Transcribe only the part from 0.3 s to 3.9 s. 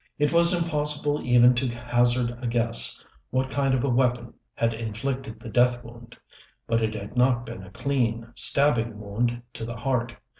was impossible even to hazard a guess what kind of a